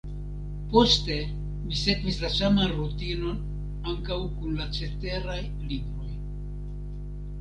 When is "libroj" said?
5.47-6.11